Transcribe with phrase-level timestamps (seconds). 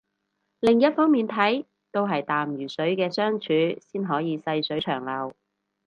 [0.59, 3.45] 另一方面睇都係淡如水嘅相處
[3.87, 5.35] 先可以細水長流